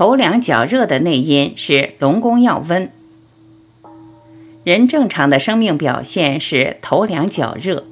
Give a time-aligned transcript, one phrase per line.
[0.00, 2.90] 头凉脚热的内因是龙宫要温。
[4.64, 7.84] 人正常的生命表现是头凉脚热，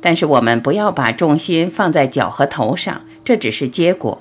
[0.00, 4.20] 但是我们不要把重心放在脚和头上，这只是结果。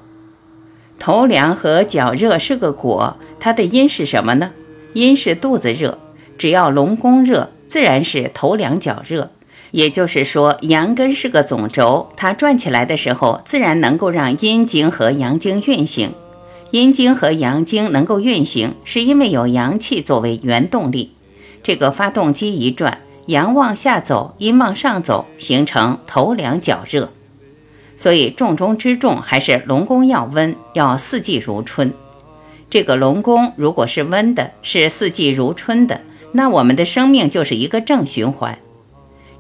[0.99, 4.51] 头凉和脚热是个果，它的因是什么呢？
[4.93, 5.97] 因是肚子热，
[6.37, 9.31] 只要龙宫热，自然是头凉脚热。
[9.71, 16.13] 也就是说，阳根是个总轴，它转起来的时候，自然能够让阴经和阳经运行。
[16.71, 21.11] 阴经和阳经能够运行，是因为有阳气作为原动力。
[21.61, 27.11] 这个发动机一转，阳往下走，阴往上走，形成头凉脚热。
[27.97, 31.93] 所以重中之重还是龙宫要温，要四季如春。
[32.69, 35.99] 这个龙宫如果是温的，是四季如春的，
[36.31, 38.57] 那我们的生命就是一个正循环。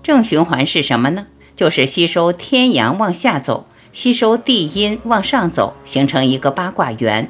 [0.03, 1.27] 正循环是什么呢？
[1.55, 7.29] 就是吸收天阳往下走，吸收地阴往上走，形成一个八卦圆。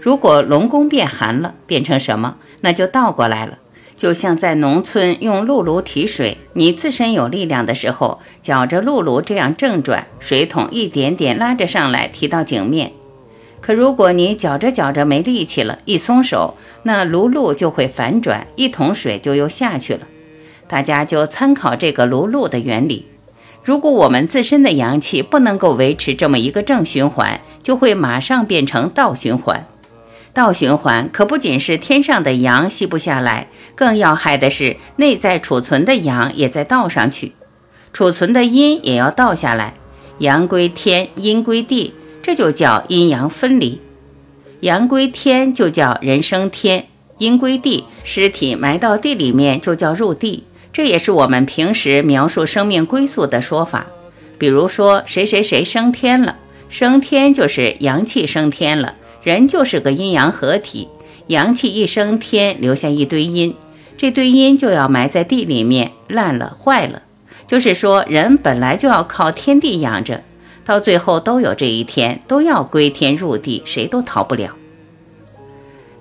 [0.00, 2.36] 如果龙宫变寒了，变成什么？
[2.60, 3.58] 那就倒过来了。
[3.96, 12.92] 就像在农村用辘轳提水，你自身有力量的时候，搅着辘轳这样正转，水桶一点点拉着上来，提到井面。
[13.60, 20.06] 可如果你搅着搅着没力气了，一松手，那辘轳就会反转，一桶水就又下去了。
[20.68, 23.06] 大家就参考这个辘轳的原理。
[23.68, 29.66] 如果我们自身的阳气不能够维持这么一个正循环，就会马上变成倒循环。
[30.32, 37.32] 倒循环可不仅是天上的阳吸不下来，更要害的是内在储存的阳也在倒上去，
[37.92, 39.74] 储存的阴也要倒下来。
[40.20, 43.78] 阳归天，阴归地，这就叫阴阳分离。
[44.60, 46.86] 阳归天就叫人生天，
[47.18, 50.44] 阴归地，尸体埋到地里面就叫入地。
[50.72, 53.86] 这也是我们平时描述生命归宿的说法，
[54.38, 56.36] 比如说谁谁谁升天了，
[56.68, 60.88] 升天就是阳气升天了，人就是个阴阳合体，
[61.28, 63.54] 阳气一升天，留下一堆阴，
[63.96, 67.02] 这堆阴就要埋在地里面，烂了坏了。
[67.46, 70.22] 就是说，人本来就要靠天地养着，
[70.64, 74.50] 到最后都有这一天，都要归天入地，谁都逃不了。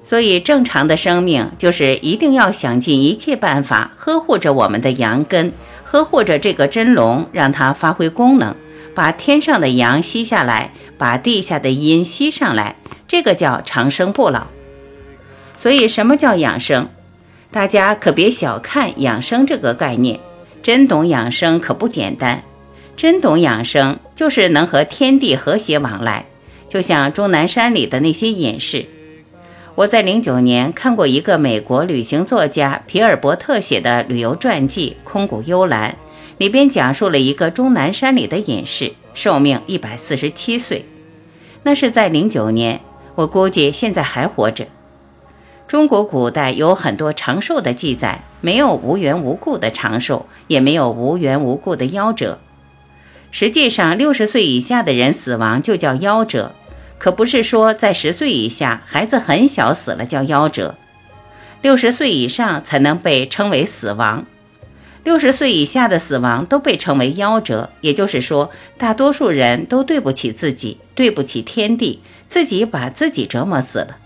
[0.08, 5.52] 所以，正常的生命就是一定要想尽一切办法呵护着我们的阳根，
[5.84, 8.56] 呵护着这个真龙，让它发挥功能，
[8.96, 14.48] 把天上的阳吸下来，把地下的阴吸上来，这个叫长生不老。
[15.58, 16.88] 所以，什么叫养生？
[17.52, 20.22] 大家可别小看养生这个概念，
[20.64, 22.42] 真懂养生可不简单。
[22.96, 26.28] 真懂养生，就是能和天地和谐往来，
[26.70, 28.86] 就像终南山里的那些隐士。
[29.78, 35.92] 我在零九年看过一个美国旅行作家皮尔伯特写的旅游传记《空谷幽兰》，
[36.40, 40.84] 里边讲述了一个终南山里的隐士，寿命一百四十七岁。
[41.62, 42.82] 那是在零九年，
[43.14, 44.66] 我估计现在还活着。
[45.68, 52.40] 中国古代有很多长寿的记载，没有无缘无故的长寿，也没有无缘无故的夭折。
[53.30, 56.56] 实际上，六十岁以下的人死亡就叫夭折。
[56.98, 60.76] 可不是说在十岁以下孩子很小死了叫夭折，
[61.62, 64.26] 六十岁以上才能被称为死亡，
[65.04, 67.70] 六十岁以下的死亡都被称为夭折。
[67.82, 73.98] 也就是说，大多数人都对不起自己，对不起天地，自己把自己折磨死了。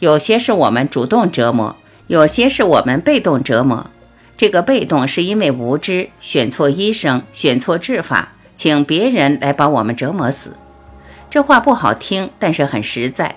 [0.00, 1.76] 有些是我们主动折磨，
[2.08, 3.90] 有些是我们被动折磨。
[4.36, 10.50] 这个被动是因为无知，选错医生，选错治法，请别人来把我们折磨死。
[11.36, 13.36] 这话不好听，但是很实在。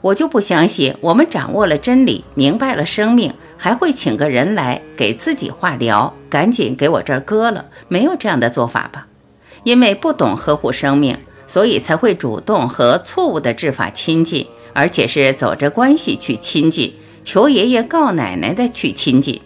[0.00, 7.66] 我就不相信，我们掌握了真理，明白了生命，还会请个人来给自己化疗，赶紧给我这儿割了。
[7.86, 9.08] 没有这样的做法吧？
[9.62, 16.94] 因为不懂呵护生命，所以才会主动和错误的治法亲近，而且是走着关系去亲近，
[17.24, 19.42] 求爷爷告奶奶的去亲近。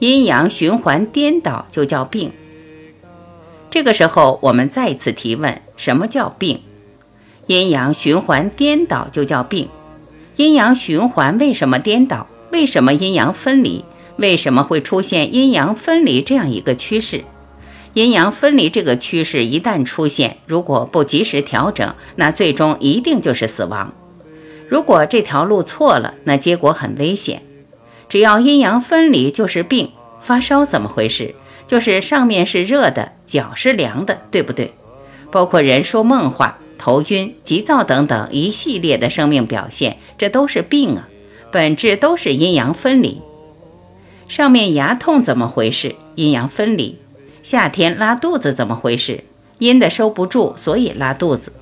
[0.00, 2.32] 阴阳循环颠倒，就叫病。
[3.70, 6.60] 这个时候，我们再次提问：什么叫病？
[7.46, 9.68] 阴阳循环颠倒就叫病。
[10.36, 12.26] 阴阳循环为什么颠倒？
[12.50, 13.84] 为什么阴阳分离？
[14.16, 17.24] 为什么会出现阴阳分离这样一个趋势？
[17.92, 23.92] 阴阳分离这个趋势一旦出现，如果不及时调整，那最终一定就是死亡。
[24.68, 27.42] 如果这条路错了，那结果很危险。
[28.08, 29.90] 只要阴阳分离就是病。
[30.20, 31.36] 发烧怎么回事？
[31.68, 34.72] 就是上面是热的，脚是凉的，对不对？
[35.30, 41.08] 包括人说梦话、头晕、急躁等等一系列的生命表现，这都是病啊，
[41.50, 43.20] 本质都是阴阳分离。
[44.28, 45.96] 上面牙痛怎么回事？
[46.14, 46.98] 阴阳分离。
[47.42, 49.24] 夏天拉肚子怎么回事？
[49.58, 51.52] 阴的收不住，所以拉肚子。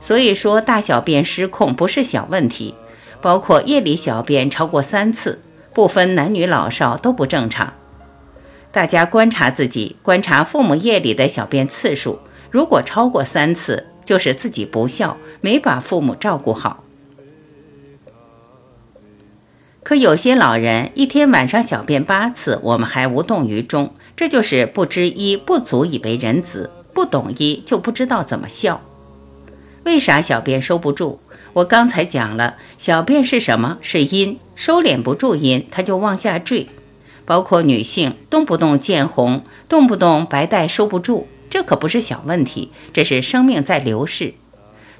[0.00, 2.74] 所以说大小便失控不是小问题，
[3.22, 5.40] 包括夜里小便超过三次，
[5.72, 7.72] 不分男女老少都不正常。
[8.74, 12.18] 大家观察自己，观察父母夜里的小便次数，
[12.50, 16.82] 如果超过三次，就是自己不孝，没把父母照顾好。
[19.84, 28.80] 可有些老人一天晚上小便八次，我们还无动于衷，这就是不知医不足以为人子，不懂医就不知道怎么孝。
[29.84, 31.18] 为啥小便收不住？
[31.52, 33.78] 我刚才讲了，小便是什么？
[33.80, 36.66] 是阴，收敛不住阴，它就往下坠。
[37.24, 44.34] 包括女性，动不动见红，动不动白带收不住，这可不是小问题，这是生命在流逝。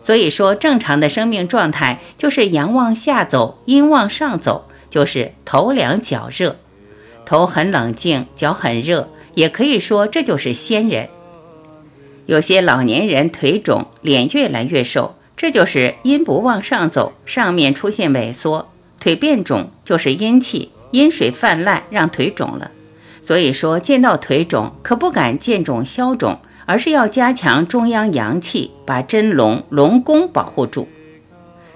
[0.01, 4.69] 所以说，正常的生命状态就是阳往下走，阴往上走。
[4.91, 6.55] 就是头凉脚热，
[7.27, 11.09] 头很冷静，脚很热，也可以说这就是仙人。
[12.27, 22.71] 有些老年人腿肿，脸越来越瘦，这就是阴不往上走，上面出现萎缩，腿变肿，就是阴气阴水泛滥，让腿肿了。
[23.21, 30.87] 所以说见到腿肿，可不敢见肿消肿，而是要加强中央阳气，把真龙龙宫保护住。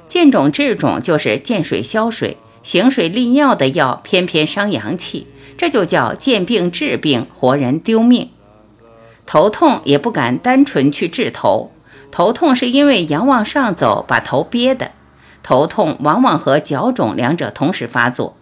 [0.06, 2.37] 见肿治肿就是见水消水。
[2.62, 5.26] 行水利尿的药偏偏伤阳气，
[5.56, 8.31] 这就叫见病治病，活人丢命。
[9.26, 11.73] 头痛也不敢单纯去治头，
[12.12, 14.93] 头痛是因为阳往上走，把头憋的。
[15.43, 18.37] 头痛往往和脚肿两者同时发作，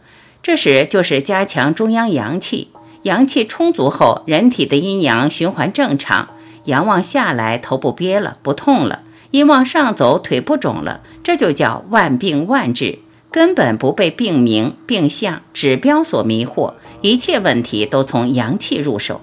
[0.46, 2.68] 这时就是加强中央阳气，
[3.02, 6.28] 阳气充足后，人体的阴阳循环正常，
[6.66, 9.00] 阳往下来，头不憋了，不痛了；
[9.32, 13.00] 阴往上走，腿不肿了，这就叫万病万治。
[13.32, 19.20] 根本不被病名、病象、指标所迷惑，一切问题都从阳气入手。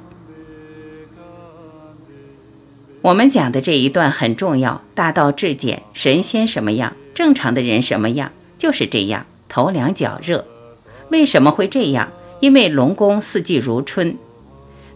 [3.01, 10.45] 我们讲的这一段很重要，大道至简，神仙什么样，正常的人什么样，就是这样，头凉脚热。
[11.13, 12.11] 为什么会这样？
[12.39, 14.17] 因为龙宫四季如春。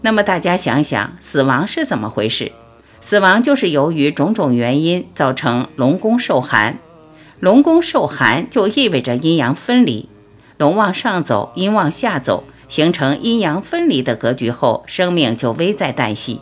[0.02, 2.52] 那么大家想想，死亡是怎么回事？
[3.00, 6.80] 死亡就是由于种种原因造成龙宫受寒。
[7.40, 10.10] 龙宫受寒，就意味着阴阳分离，
[10.58, 16.42] 龙往上走，阴往下走，形成阴阳分离的格局后，生命就危在旦夕。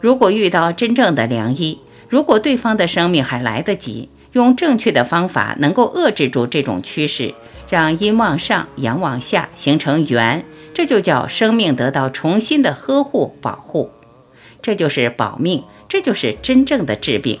[0.00, 1.78] 如果遇到真正的良医，
[2.08, 7.34] 如果对方的生命还来得及，用正确的方法能够遏制住这种趋势，
[7.72, 13.90] 让阴往上，阳往下，形成圆，这就叫生命得到重新的呵护保护，
[14.60, 17.40] 这就是保命，这就是真正的治病。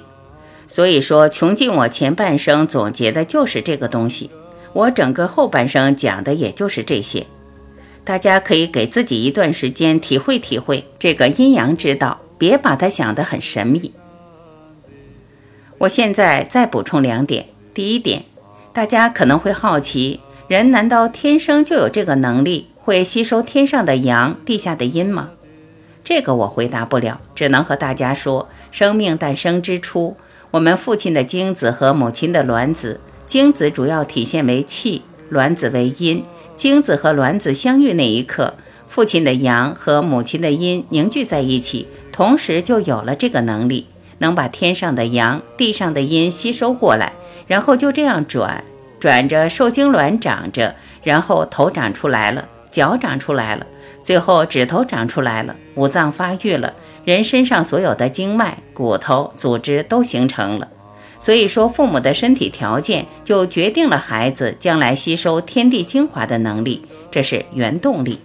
[0.66, 4.30] 所以说，穷尽我前半生总结的就是这个东西，
[4.72, 7.26] 我整个后半生讲的也就是这些。
[8.02, 13.92] 大家可以给自己一段时间体会体会这个阴阳之道，别把它想得很神秘。
[15.76, 17.48] 我现在再补充两点。
[17.74, 18.24] 第一点，
[18.72, 25.28] 大家可能会好奇，人难道天生就有这个能力，会吸收天上的阳、地下的阴吗？
[26.02, 30.16] 这个我回答不了，只能和大家说，生命诞生之初。
[30.50, 36.24] 我们父亲的精子和母亲的卵子，精子主要体现为气，卵子为阴。
[36.56, 38.54] 精子和卵子相遇那一刻，
[38.88, 43.86] 父亲的阳和母亲的阴凝聚在一起，同时就有了这个能力，
[44.18, 47.12] 能把天上的阳、地上的阴吸收过来，
[47.46, 48.62] 然后就这样转，
[49.02, 53.66] 转着受精卵长着，然后头长出来了，脚长出来了，
[54.00, 56.72] 最后指头长出来了，五脏发育了。
[57.04, 60.68] 人身上所有的经脉、骨头、组织都形成了，
[61.18, 68.20] 所以说父母的身体条件就决定了孩子将来吸收天地精华的能力，这是原动力。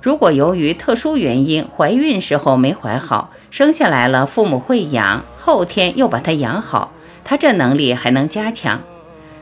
[0.00, 6.92] 如果由于特殊原因怀孕时候没怀好，生下来了父母会养，后天又把他养好，
[7.22, 8.80] 他这能力还能加强。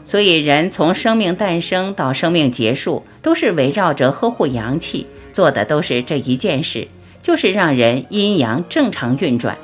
[0.06, 6.86] 所以人从生命诞生到生命结束，都是围绕着呵护阳气做的，都是这一件事。
[7.20, 9.58] 就是让人阴阳正常运转，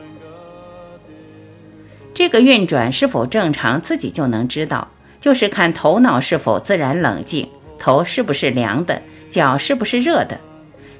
[2.12, 4.88] 这个运转是否正常，自己就能知道。
[5.20, 10.40] 就是看头脑是否自然冷静，头是不是凉的，脚是不是热的。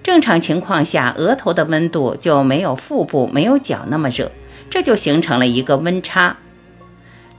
[0.04, 4.30] 正常情况下，额头的温度就没有腹部、没有脚那么热，
[4.70, 6.36] 这就形成了一个温差。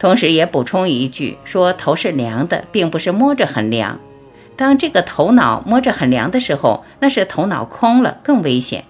[0.04, 3.98] 同时也补充一句，说头是凉的，并不是摸着很凉。
[4.58, 8.84] 当这个头脑摸着很凉的时候，那是头脑空了，更危险。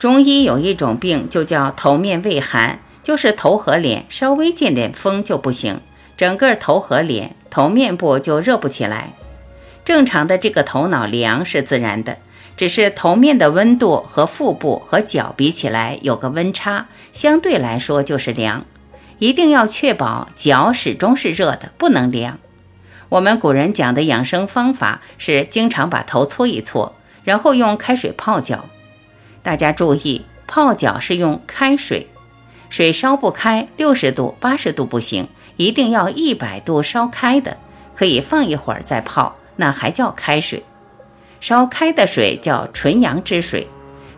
[0.00, 5.80] 中医有一种病，就叫头面畏寒，就是头和脸稍微见点风就不行，
[6.16, 9.12] 整个头和脸、头面部就热不起来。
[9.84, 12.16] 正常的这个头脑凉是自然的，
[12.56, 18.64] 只是头面的温度和腹部和脚比起来有个温差，相对来说就是凉。
[19.22, 22.40] 一定要确保脚始终是热的，不能凉。
[23.08, 28.68] 我们古人讲的养生方法是经常把头搓一搓，然后用开水泡脚。
[29.40, 32.08] 大家注意，泡脚是用开水，
[32.68, 37.58] 水烧不开，六十度、八十度不行，一定要一百度烧开的，
[37.94, 40.64] 可以放一会儿再泡，那还叫开水。
[41.40, 43.68] 烧开的水叫纯阳之水，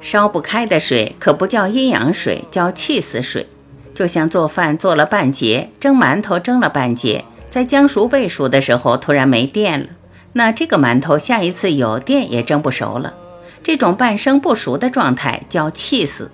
[0.01, 3.47] 烧不开的水可不叫阴阳水，叫气死水。
[3.95, 7.25] 就像做饭做了半截，蒸馒头蒸了半截。
[7.49, 9.87] 在将熟未熟的时候，突然没电了，
[10.33, 13.15] 那这个馒头下一次有电也蒸不熟了。
[13.63, 16.31] 这种半生不熟的状态叫气死。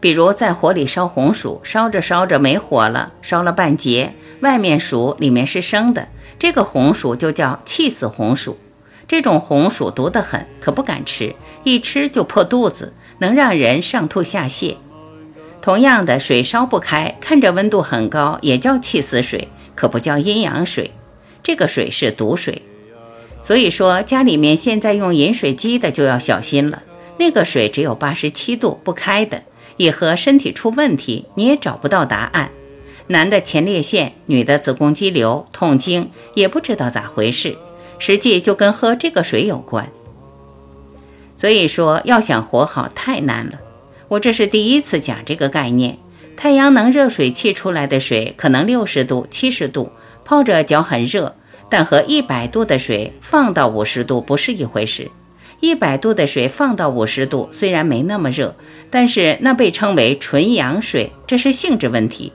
[0.00, 6.08] 比如在火里烧红薯，烧着烧着没火了，烧了半截，外面熟，里面是生的，
[6.38, 8.58] 这个红薯就叫气死红薯。
[9.06, 14.76] 这种红薯毒得很，可不敢吃，一吃就破肚子，能让人上吐下泻。
[15.62, 19.48] 同样的，水烧不开，看着温度很高，也叫气死水。
[19.74, 20.92] 可不叫阴阳水，
[21.42, 22.60] 这个水是毒水。
[23.42, 26.82] 所以说，家里面现在用饮水机的就要小心了。
[27.18, 29.42] 那个水只有八十七度，不开的，
[29.78, 32.50] 一喝身体出问题，你也找不到答案。
[33.06, 37.56] 男的前列腺，女的子宫肌瘤、痛经，也不知道咋回事，
[37.98, 39.88] 实际就跟喝这个水有关。
[41.34, 43.58] 所以说，要想活好太难了。
[44.12, 45.96] 我这是第一次讲这个概念。
[46.36, 49.90] 太阳能热水器出来的水可能六十度、七十度，
[50.22, 51.34] 泡着脚很热，
[51.70, 55.10] 但和一百度的水放到五十度不是一回事。
[55.60, 58.54] 一百度的水放到五十度，虽然没那么热，
[58.90, 62.34] 但是那被称为纯阳水，这是性质问题。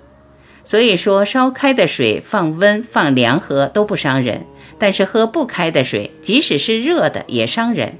[0.65, 4.48] 所以说，烧开的水放温、放凉喝都不伤人，
[4.79, 8.00] 但是喝不开的水，即使是热的也伤人。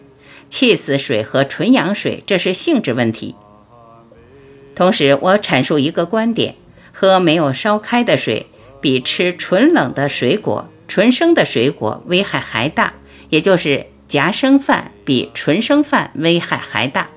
[0.50, 3.36] 气死水和纯阳水，这是性质问题。
[4.78, 6.54] 同时，我阐述一个观点：
[6.94, 8.46] 喝没有烧开的水，
[8.80, 12.94] 比吃纯冷的水果、纯生的水果危害还大。
[13.30, 17.10] 也就是夹生饭比纯生饭危害还大。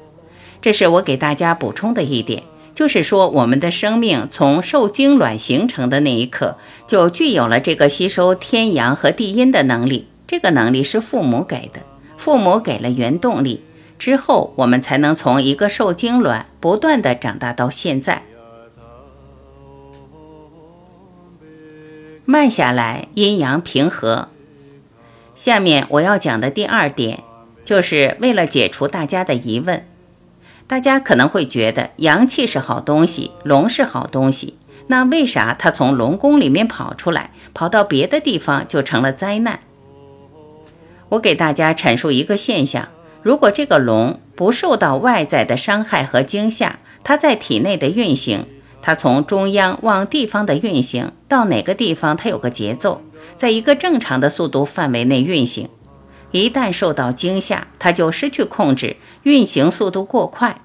[0.62, 2.42] 这是我给大家补充的一点，
[2.74, 10.08] 就是说，我们的生命从受精卵形成的那一刻，就具有了这个吸收天阳和地阴的能力。
[10.26, 11.82] 这个能力是父母给的，
[12.16, 13.62] 父母给了原动力。
[14.00, 18.23] 之后，我们才能从一个受精卵不断的长大到现在。
[22.25, 24.28] 慢下来，阴阳平和。
[25.35, 27.23] 下面我要讲的第二点，
[27.62, 29.87] 就是为了解除大家的疑问。
[30.66, 39.61] 大家可能会觉得阳气是好东西，龙是好东西，那为啥它从龙宫里面跑出来，跑到别的地方就成了灾难？
[41.11, 42.88] 我给大家阐述一个现象。
[43.22, 48.46] 如果这个龙不受到外在的伤害和惊吓，它在体内的运行，
[48.80, 53.02] 它从中央往地方的运行，到哪个地方它有个节奏，
[53.36, 55.68] 在一个正常的速度范围内运行。
[56.30, 60.62] 一旦受到惊吓，它就失去控制，运行速度过快。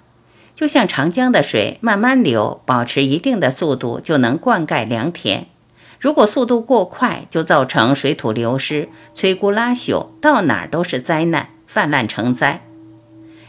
[0.54, 5.48] 就像长江的水慢慢流，保持一定的速度就能灌溉良田；
[6.00, 11.50] 如果速度过快，就造成水土流失、摧枯拉朽，到哪儿都是灾难。
[11.76, 12.62] 泛滥成灾，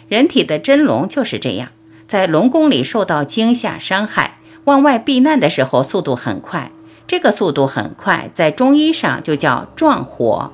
[0.08, 1.68] 人体的真龙就是这样，
[2.08, 6.72] 在龙宫里受到惊吓伤害，往外避难的时候速度很快。
[7.06, 10.50] 这个速度很快，在中医上就叫壮火。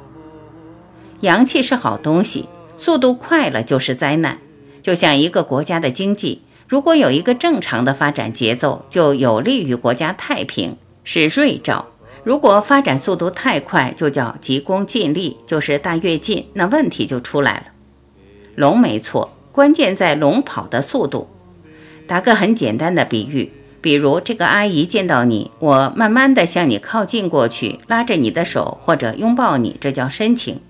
[1.22, 4.36] 阳气是好东西，速度快了就是灾难。
[4.82, 11.86] 就像一个国家的经济，如果有一个正常的发展节奏，就有利于国家太平，是瑞兆。
[12.24, 17.62] 如果发展速度太快，就叫急功近利，就是大跃进，那问题就出来了。
[18.54, 21.28] 龙没错，关键在龙跑的速度。
[22.06, 23.50] 打个很简单的比喻，
[23.80, 30.60] 比如这个阿姨见到你，我慢慢的向你靠近过去，拉着你的手或者拥抱你，这叫深情。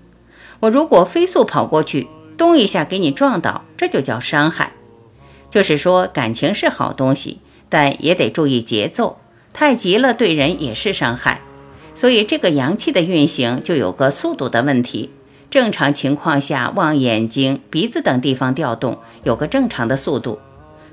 [0.61, 4.71] 我如果飞速跑过去，咚一下给你撞倒，这就叫伤害。
[5.51, 9.17] 就是说，感情是好东西，但也得注意节奏。
[9.53, 11.41] 太急了，对人也是伤害，
[11.93, 15.11] 所以这个阳气的运行就有个速度的问题。
[15.51, 20.39] 正常情况下，往眼睛、鼻子等地方调动，有个正常的速度。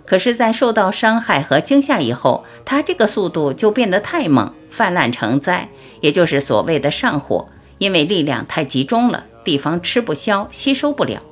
[0.04, 5.70] 可是，在受到伤害和惊吓以后，它这个速度就变得太猛，泛滥成灾，
[6.02, 7.48] 也就是所谓的上火，
[7.78, 11.22] 因为力量太集中了，地方吃不消，吸收不了。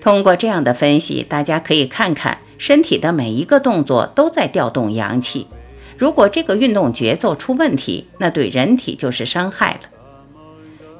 [0.00, 2.38] 通过这样的分析，大家可以看看。
[2.62, 5.48] 身体的每一个动作都在调动阳气，
[5.98, 9.80] 如果这个运动节奏出问题，那对人体就是伤害了。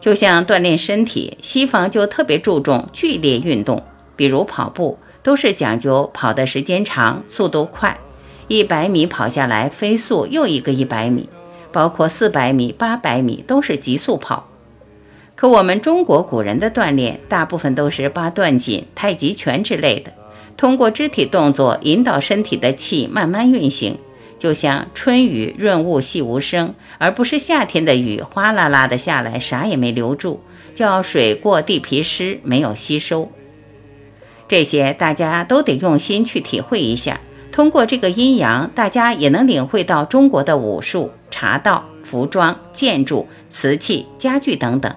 [0.00, 3.81] 就像锻炼身体，西方就特别注重剧烈运动，
[4.16, 7.97] 比如跑步，都是讲究跑的时间长、速度快，
[8.49, 11.28] 一百米跑下来，飞速又一个一百米，
[11.71, 14.49] 包括四百米、八百米都是急速跑。
[15.37, 20.12] 可我们中国古人的锻炼，大部分都是八段锦、太极拳之类的，
[20.56, 23.99] 通过肢体动作引导身体的气慢慢运行，
[24.38, 30.40] 就像春雨润物细无声，而不是夏天的雨哗啦啦的下来，啥也没留住，
[30.75, 33.30] 叫水过地皮湿，没有吸收。
[34.49, 37.21] 这些大家都得用心去体会一下。
[37.50, 44.94] 通过这个阴阳，大家也能领会到中国的武术、茶道、服装、建筑、瓷器、家具等等。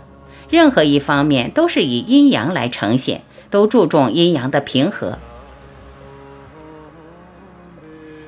[0.49, 5.17] 任何一方面都是以阴阳来呈现，都注重阴阳的平和。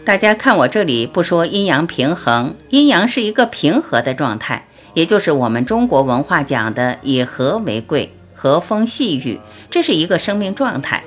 [0.08, 9.38] 大家看我这里不说阴阳平衡，阴阳是一个平和的状态，也就是我们中国文化讲的以和为贵，和风细雨，
[9.70, 11.04] 这是一个生命状态。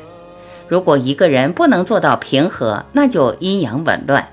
[0.69, 4.29] 如果一个人不能做到平和，那就阴阳紊乱。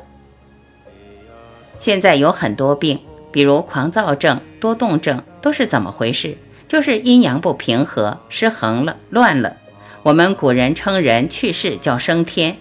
[1.78, 3.00] 现在有很多病，
[3.32, 6.36] 比如狂躁症、多动症，都是怎么回事？
[6.68, 9.56] 就是阴阳不平和，失衡了，乱了。
[10.04, 12.58] 我们古人称人去世叫升天，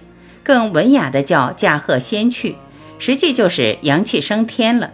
[0.47, 2.55] 更文雅的叫驾鹤仙去，
[3.01, 4.93] 实际就是阳气升天了。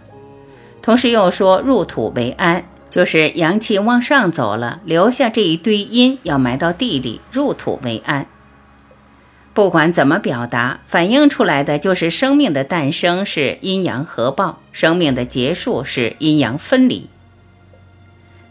[0.81, 8.25] 同时又说入土为安，就是阳气往上走了，留下这一堆阴要埋到地里，入土为安。
[9.53, 17.07] 不管怎么表达，反映出来的就是生命的诞生是阴阳合抱，生命的结束是阴阳分离。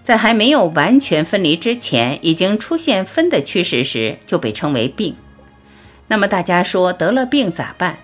[0.04, 5.16] 在还没有完全分离之前，已经出现分的趋势时，就被称为病。
[6.12, 7.96] 那么大家说得了病咋办？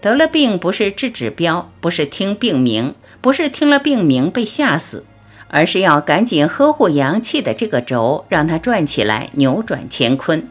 [0.00, 5.04] 得了病不是治指标，不是听病名，不是听了病名被吓死，
[5.48, 10.48] 而是要赶紧呵护阳气的这个轴，让它转起来，扭转乾坤。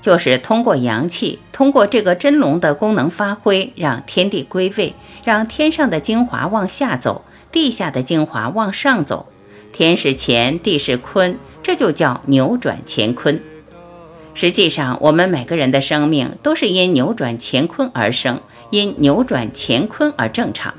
[0.00, 9.26] 就是通过阳气，通过这个真龙的功能发挥，让天地归位，让天上的精华往下走，地下的精华往上走。
[9.70, 13.38] 天是乾，地是坤，这就叫扭转乾坤。
[14.36, 20.74] 实际上，我们每个人的生命都是因扭转乾坤而生，因扭转乾坤而正常。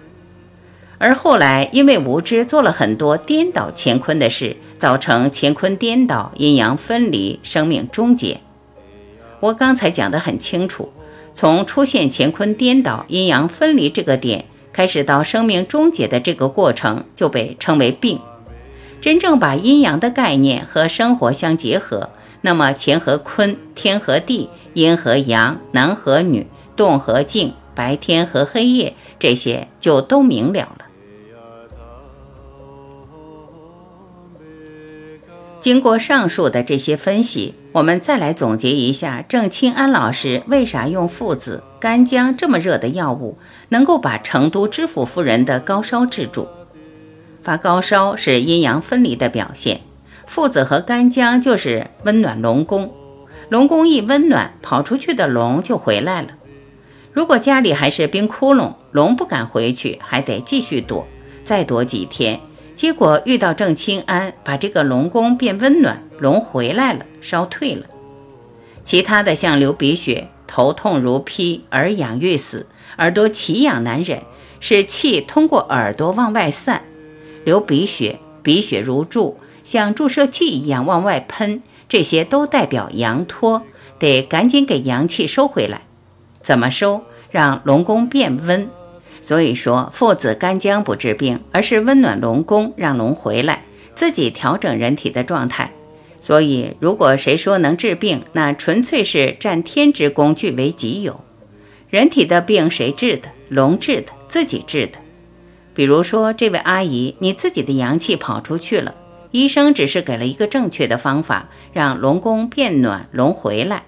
[0.99, 8.41] 而后来因为无知，做了很多颠倒乾坤的事，造成乾坤颠倒，阴阳分离，生命终结。
[9.39, 10.93] 我刚才讲得很清楚，
[11.33, 18.19] 从出现乾坤颠倒、阴阳分离这个点开始，到生命终结的这个过程，就被称为病。
[19.01, 22.11] 真正把阴阳的概念和生活相结合，
[22.47, 30.85] 那么乾和坤、天和地、阴和阳、男和女、动和静、白天和黑夜，这些就都明了了。
[35.59, 46.47] 经过上述的这些分析，我们再来总结一下郑清安老师为啥用附子、干姜这么热的药物，能够把成都知府夫人的高烧治住。
[47.43, 49.81] 发高烧是阴阳分离的表现，
[50.27, 52.93] 父子和干姜就是温暖龙宫，
[53.49, 56.27] 龙宫一温暖，跑出去的龙就回来了。
[57.11, 61.07] 如果家里还是冰窟窿，龙不敢回去，还得继续躲，
[61.43, 62.39] 再躲几天。
[62.75, 67.85] 结果遇到郑清安，把这个龙宫变温暖，龙回来了，烧退了。
[68.83, 72.67] 其他的像流鼻血、头痛如劈、耳痒欲死、
[72.99, 74.21] 耳朵奇痒难忍，
[74.59, 76.83] 是气通过耳朵往外散。
[77.43, 83.63] 流鼻血，鼻血如注，像注射器一样往外喷，这些都代表阳脱，
[83.99, 85.81] 得赶紧给阳气收回来。
[86.39, 87.01] 怎么收？
[87.31, 88.69] 让龙宫变温。
[89.19, 95.69] 所以说，父子干姜不治病，而是温暖龙宫，让龙回来，自己调整人体的状态。
[96.21, 101.19] 所以，如果谁说能治病，那纯粹是占天之功，据为己有。
[101.89, 103.27] 人体的病谁治的？
[103.49, 104.93] 龙治的，自己治的。
[105.73, 108.95] 比如说，这位阿姨，你自己的阳气跑出去了，
[109.31, 113.83] 医生只是给了一个正确的方法，让龙宫变暖，龙回来。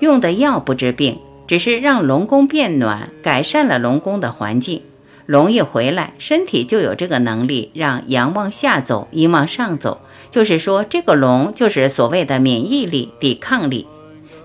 [0.00, 4.82] 用的药不治病，只是让龙宫变暖，改善了龙宫的环境。
[5.26, 10.00] 龙一回来，身体就有这个能力，让阳往下走，阴往上走。
[10.30, 13.86] 就是说，这个龙就是所谓的免疫力、抵抗力、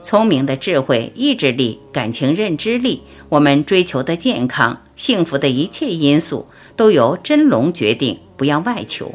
[0.02, 6.48] 聪明的智慧、意志力、感情认知力，我们追求的健康、幸福的一切因素。
[6.78, 9.13] 都由真龙决定，不要外求。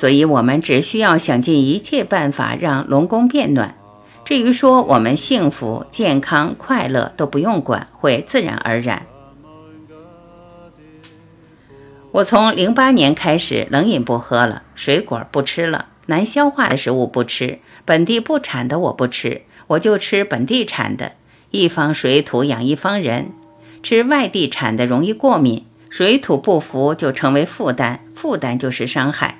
[0.00, 3.74] 所以，我们只需要想尽一切办法让龙宫变暖。
[4.24, 9.04] 至于说我们幸福、健康、快乐都不用管，会自然而然。
[12.12, 21.12] 我从零八年开始，冷饮不喝了，水果不吃了，难消化的食物不吃，本地不产的我不吃，我就吃本地产的。
[21.50, 23.32] 一方水土养一方人。
[23.82, 29.39] 吃外地产的容易过敏，水土不服就成为负担，负担就是伤害。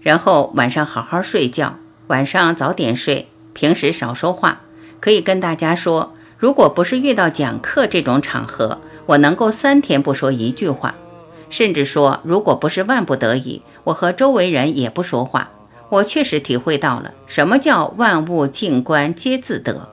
[0.00, 4.60] 然后晚上好好睡觉，晚上早点睡，平时少说话。
[4.98, 10.94] 可以跟大家说，如果不是遇到讲课这种场合，我能够三天不说一句话，
[11.48, 15.50] 甚至说，如果不是万不得已，我和周围人也不说话。
[15.88, 19.88] 我确实体会到了什么叫万物静观皆自得。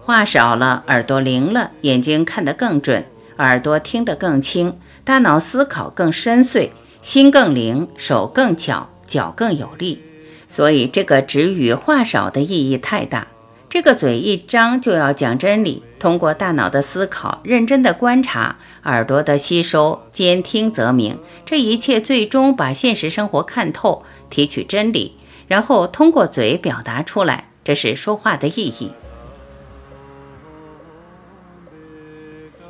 [0.00, 3.06] 话少了，耳朵灵了，眼睛看得更准，
[3.38, 6.68] 耳朵听得更清，大脑思考更深邃，
[7.00, 10.00] 心更灵，手更巧，脚更有力。
[10.46, 13.26] 所以这个止语话少的意义太大。
[13.68, 25.16] 这个嘴一张就要讲真理，通过大脑的思考、认真的观察、耳朵的吸收、兼听则明，这一切最终把现实生活看透，提取真理，
[25.48, 28.92] 然后通过嘴表达出来，这是说话的意义。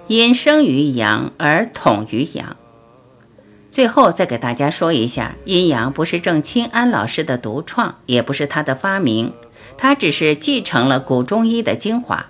[0.07, 2.57] 阴生于阳而统于阳。
[3.75, 9.33] 最后再给大家说一下，阴阳不是郑清安老师的独创，也不是他的发明，
[9.77, 12.27] 他只是继承了古中医的精华。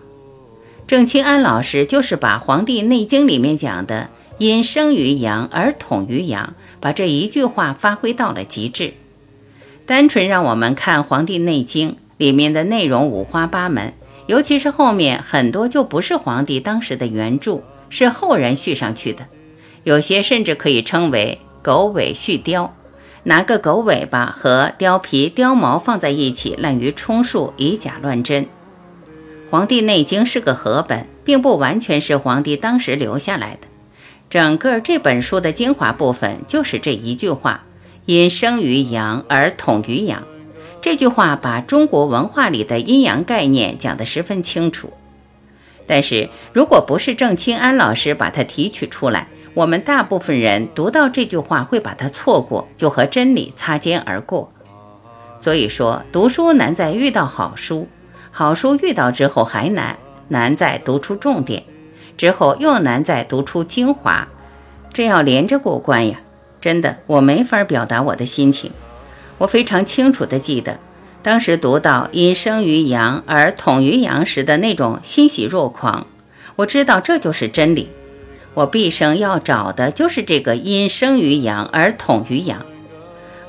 [0.86, 4.08] 郑清安老师就是把《黄帝内经》里面讲的
[4.40, 8.94] “阴生于阳而统于阳”，把这一句话发挥到了极致。
[9.84, 13.92] 单纯让我们看《黄帝内经》里面的内容五花八门。
[14.28, 19.26] 尤其是后面很多就不是皇帝当时的原著，是后人续上去的，
[19.84, 22.70] 有些甚至可以称为狗尾续貂，
[23.24, 28.44] 拿个狗尾巴和貂皮、貂毛放在一起滥竽充数，以假乱真。
[29.50, 33.68] 《黄帝内经》是个合本，并不完全是皇帝当时留下来的，
[34.30, 37.64] 整个这本书的精华部分就是这一句话：
[38.06, 40.24] 因生于阳而统于阳。
[40.80, 44.92] 这句话把中国文化里的阴阳概念讲得十分清楚，
[45.86, 54.50] 但是如果不是郑清安老师把它提取出来，我们大部分人读到这句话会把它错过，就和真理擦肩而过。
[55.38, 57.86] 所以说，读书难在遇到好书，
[58.32, 59.96] 好书遇到之后还难，
[60.28, 61.62] 难在读出重点，
[62.16, 64.26] 之后又难在读出精华，
[64.92, 66.20] 这要连着过关呀！
[66.60, 68.72] 真的，我没法表达我的心情。
[69.38, 70.78] 我非常清楚地记得，
[71.22, 76.06] 当时读到“因生于阳而统于阳”时的那种欣喜若狂。
[76.56, 77.88] 我知道这就是真理，
[78.54, 82.64] 我毕生要找的就是这个“因生于阳而统于阳”。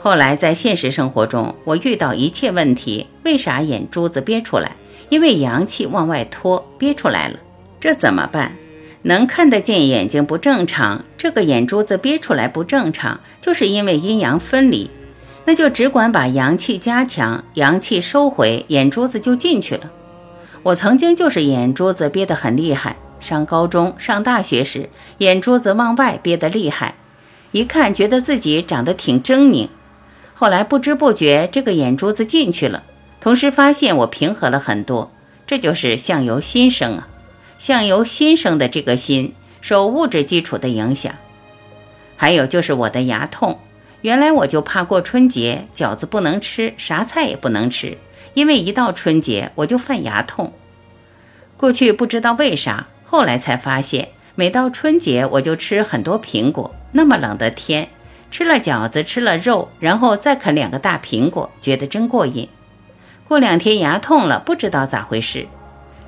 [0.01, 4.75] 后来在现实生活中，我遇到一切问题，为啥眼珠子憋出来？
[5.09, 7.39] 因为阳气往外拖，憋出来了。
[7.79, 8.55] 这怎么办？
[9.03, 14.89] 能看得见眼睛不正常，这个眼珠子憋出来不正常，就是因为阴阳分离。
[15.45, 19.91] 那就只管把阳气加强，阳气收回，眼珠子就进去了。
[20.63, 26.93] 我曾经就是眼珠子憋得很厉害，上高中、上大学时，眼珠子往外憋得厉害，
[27.51, 29.67] 一看觉得自己长得挺狰狞。
[30.35, 32.83] 后来不知不觉这个眼珠子进去了，
[33.19, 35.11] 同时发现我平和了很多。
[35.47, 37.07] 这就是相由心生啊，
[37.57, 41.13] 相由心生的这个心受物质基础的影响。
[42.15, 43.59] 还有就是我的牙痛。
[44.01, 47.97] 原来我就怕过春节，饺子不能吃，啥菜也不能吃，
[48.35, 50.53] 因为一到春节我就犯牙痛。
[51.57, 56.75] 过去不知道为啥，后来才发现，每到春节我就吃很多苹果。
[56.91, 57.87] 那么冷的天，
[58.31, 62.49] 吃了饺子，吃了肉，然后再啃两个大苹果，觉得真过瘾。
[63.27, 65.47] 过两天牙痛了，不知道咋回事，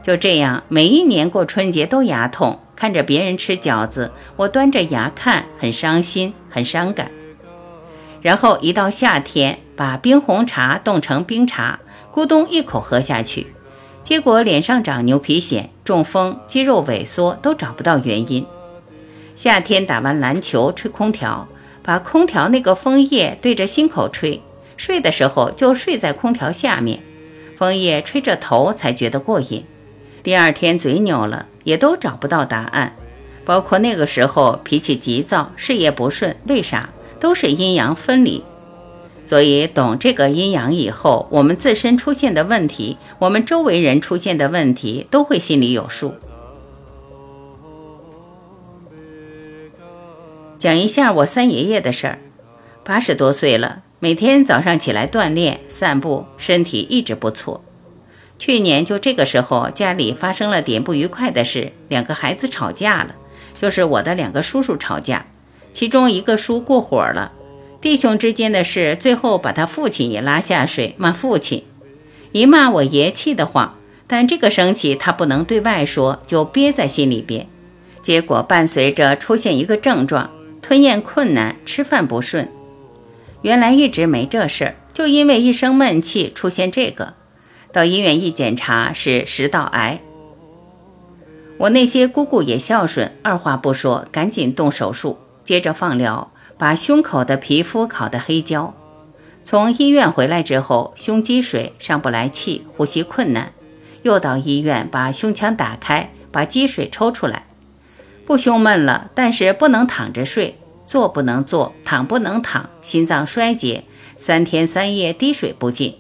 [0.03, 7.11] 就这样每一年过春节都牙痛，看着别人吃饺子，我端着牙看，很伤心，很伤感。
[8.21, 11.79] 然后一到夏天，把冰红茶冻成冰茶，
[12.13, 13.47] 咕咚一口喝下去，
[14.07, 18.45] 结果脸上长牛皮癣、中风、肌肉萎缩，都找不到原因。
[19.35, 21.45] 夏天打完篮球吹空调，
[21.83, 24.41] 把空调那个风叶对着心口吹，
[24.77, 27.01] 睡的时候就睡在空调下面，
[27.57, 29.65] 风叶吹着头才觉得过瘾。
[30.23, 32.95] 第二天嘴扭了，也都找不到答案，
[33.43, 36.87] 包括那个时候脾气急躁、事业不顺，为啥？
[37.19, 38.41] 都是阴阳分离，
[39.27, 46.13] 所以懂这个阴阳以后，我们自身出现的问题，我们周围人出现的问题，都会心里有数。
[50.57, 52.19] 讲一下我三爷爷的事儿，
[52.85, 57.61] 八十多岁了，每天早上起来锻炼、散步，身体一直不错。
[58.39, 63.13] 去年就这个时候，家里发生了点不愉快的事，两个孩子吵架了，
[63.59, 65.25] 就是我的两个叔叔吵架。
[65.73, 67.33] 其中一个叔过火了，
[67.87, 71.63] 弟兄之间的事，最后把他父亲也拉下水，骂父亲，
[72.33, 77.47] 一骂我爷气得慌，但这个生气他不能对外说，就憋在心里边。
[78.01, 80.29] 结果伴随着出现一个症状：
[80.61, 82.51] 吞咽困难，吃饭不顺。
[83.41, 87.13] 原来一直没这事儿，就因为一生闷气出现这个。
[87.71, 90.01] 到医院一检查是食道癌。
[91.59, 98.73] 我那些姑姑也孝顺，二话不说，赶紧动手术，接着放疗，把胸口的皮肤烤得黑焦。
[99.43, 103.53] 从医院回来之后，胸积水，上不来气，呼吸困难，
[104.01, 107.45] 又到医院把胸腔打开，把积水抽出来。
[108.25, 113.85] 不胸闷了，但是不能躺着睡，坐不能坐，躺不能躺，心脏衰竭，
[114.17, 115.95] 三天三夜滴水不进。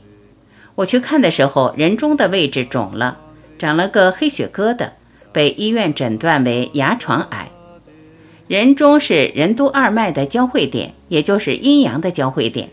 [0.75, 3.17] 我去看的时候，人中的位置肿了，
[3.57, 4.89] 长了个黑血疙瘩。
[5.33, 7.51] 被医院诊断为牙床癌，
[8.47, 12.69] 人中是任督二脉的交汇点，也就是阴阳的交汇点。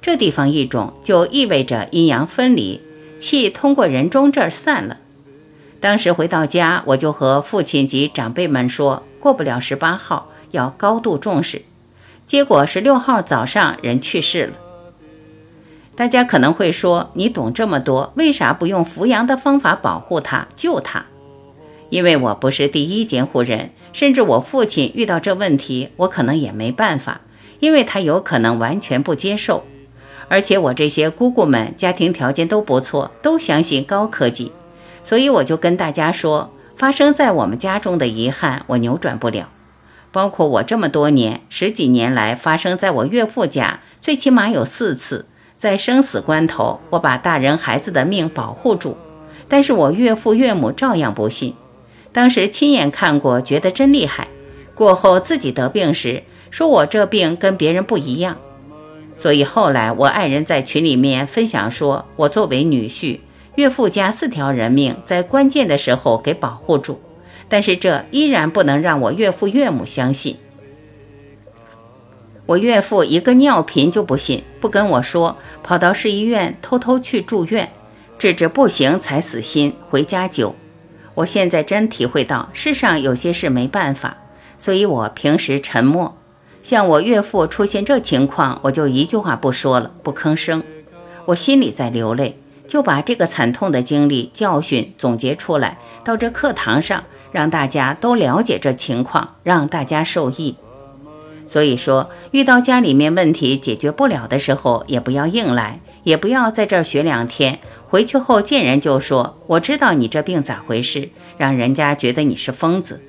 [0.00, 2.80] 这地方一肿，就意味着阴阳分离，
[3.18, 4.96] 气通过人中这儿散了。
[5.80, 11.60] 当时回到家，我就和父亲及长辈们说，过不了十八号要高度重视。
[12.24, 14.52] 结果十六号早上人去世了。
[15.94, 21.04] 大家可能会说，你懂这么多，为啥不用扶阳的方法保护他、救他？
[21.90, 27.20] 因为我不是第一监护人，甚至我父亲遇到这问题，我可能也没办法，
[27.58, 29.64] 因为他有可能完全不接受。
[30.28, 34.52] 而且我这些姑姑们家庭条件都不错，都相信高科技，
[35.02, 39.48] 所以我就跟大家说，发生在我们家中的遗憾，我扭转不了。
[40.12, 48.96] 包括我这么多年十几年来发生在我岳父家，最起码有四次，在生死关头，我把大人孩子的命保护住，
[49.48, 51.56] 但是我岳父岳母照样不信。
[52.18, 54.26] 当时亲眼看过，觉得真厉害。
[54.74, 58.36] 过后自己得病时，说我这病跟别人不一样。
[59.16, 63.20] 所以后来我爱人在群里面分享说，我作为女婿，
[63.54, 67.00] 岳父家四条人命在关键的时候给保护住。
[67.48, 70.38] 但是这依然不能让我岳父岳母相信。
[72.46, 77.70] 我岳父一个尿频就不信，不跟我说，跑到市医院偷偷去住院，
[78.18, 80.54] 治治不行才死心回家灸。
[81.18, 84.18] 我现在真体会到，世上有些事没办法，
[84.56, 86.16] 所以我平时沉默。
[86.62, 90.62] 像我岳父出现这情况，我就一句话不说了，不吭声。
[91.24, 97.02] 我心里在流泪，就把这个惨痛的经历教训总结出来，到这课堂上
[97.32, 100.54] 让大家都了解这情况，让大家受益。
[101.48, 107.58] 所以说，遇到家里面问题解决不了的时候，也不要硬来，也不要在这儿学两天。
[107.90, 113.00] 回去后见人就说：“我知道你这病咋回事，让人家觉得你是疯子。”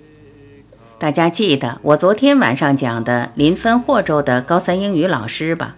[0.97, 5.75] 大家记得我昨天晚上讲的临汾霍州的高三英语老师吧？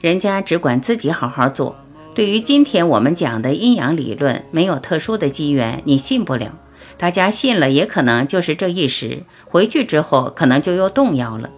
[0.00, 1.76] 人家只管自己好好做。
[2.14, 6.58] 对于今天我们讲的阴阳理论，没有特殊的机缘，你信不了。
[6.98, 11.48] 大家信了，也可能就是这一时，回去之后可能就又动摇了。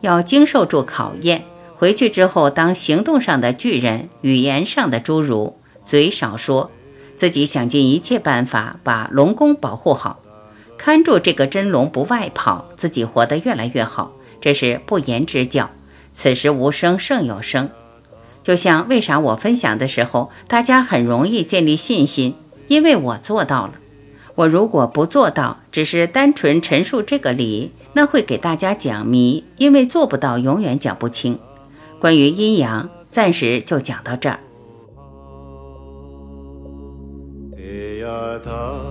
[0.00, 1.44] 要经受住考验，
[1.76, 5.59] 回去之后当行动上的巨人，语言上的侏儒。
[5.90, 6.70] 嘴少说，
[7.16, 10.20] 自己想尽一切办法把龙宫保护好，
[10.78, 14.12] 看住这个真龙不外跑，自己活得越来越好。
[14.40, 15.68] 这是不言之教。
[16.12, 17.70] 此时无声胜有声，
[18.44, 22.36] 就像为啥我分享的时候，大家很容易建立信心，
[22.68, 23.72] 因为我做到了。
[24.36, 31.36] 我如果不做到，只是单纯陈述这个理，那会给大家讲谜，因为做不到，永远讲不清。
[31.98, 34.38] 关于阴阳，暂时就讲到这儿。
[38.38, 38.89] 他。